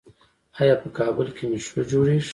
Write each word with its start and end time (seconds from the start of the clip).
آیا 0.61 0.75
په 0.81 0.87
کابل 0.97 1.27
کې 1.35 1.43
میټرو 1.51 1.81
جوړیږي؟ 1.91 2.29